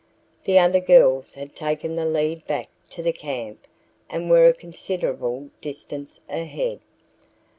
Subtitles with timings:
[0.45, 3.67] The other girls had taken the lead back to the camp
[4.09, 6.79] and were a considerable distance ahead.